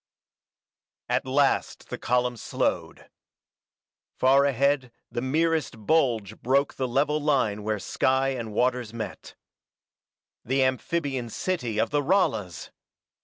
At 1.09 1.27
last 1.27 1.89
the 1.89 1.99
column 1.99 2.35
slowed. 2.35 3.07
Far 4.17 4.45
ahead 4.45 4.91
the 5.11 5.21
merest 5.21 5.85
bulge 5.85 6.41
broke 6.41 6.73
the 6.73 6.87
level 6.87 7.21
line 7.21 7.61
where 7.61 7.77
sky 7.77 8.29
and 8.29 8.51
waters 8.51 8.95
met. 8.95 9.35
The 10.43 10.63
amphibian 10.63 11.29
city 11.29 11.79
of 11.79 11.91
the 11.91 12.01
Ralas! 12.01 12.71